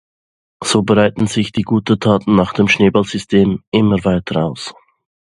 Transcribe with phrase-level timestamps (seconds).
[0.63, 4.73] So breiten sich die guten Taten nach dem Schneeballsystem immer weiter aus.